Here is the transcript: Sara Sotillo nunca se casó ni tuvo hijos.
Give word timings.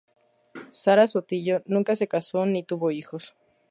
Sara 0.71 1.05
Sotillo 1.05 1.61
nunca 1.67 1.95
se 1.95 2.07
casó 2.07 2.47
ni 2.47 2.63
tuvo 2.63 2.89
hijos. 2.89 3.35